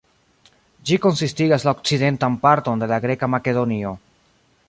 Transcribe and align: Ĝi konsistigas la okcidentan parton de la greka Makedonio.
Ĝi 0.89 0.97
konsistigas 1.03 1.65
la 1.67 1.73
okcidentan 1.77 2.39
parton 2.47 2.83
de 2.85 2.91
la 2.95 3.01
greka 3.05 3.31
Makedonio. 3.35 3.93